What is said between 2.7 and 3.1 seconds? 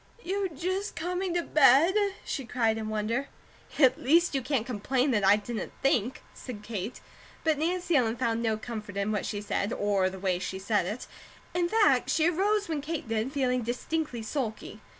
in